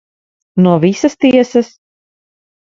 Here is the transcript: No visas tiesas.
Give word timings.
No 0.67 0.73
visas 0.85 1.15
tiesas. 1.27 1.71